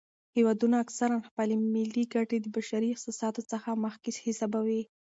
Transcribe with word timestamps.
هیوادونه 0.35 0.75
اکثراً 0.83 1.17
خپلې 1.27 1.55
ملي 1.73 2.03
ګټې 2.15 2.37
د 2.41 2.45
بشري 2.55 2.87
احساساتو 2.91 3.41
څخه 3.51 3.69
مخکې 3.83 4.09
حسابوي. 4.25 4.81